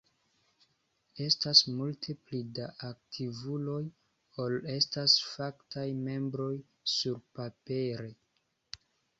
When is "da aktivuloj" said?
2.59-3.83